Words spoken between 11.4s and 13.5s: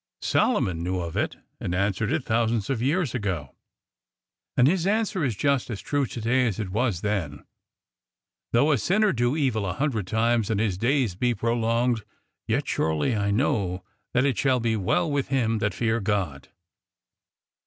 longed, yet surely I